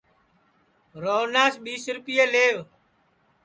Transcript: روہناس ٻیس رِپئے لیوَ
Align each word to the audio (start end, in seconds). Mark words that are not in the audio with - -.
روہناس 1.01 1.53
ٻیس 1.63 1.83
رِپئے 1.95 2.23
لیوَ 2.33 2.61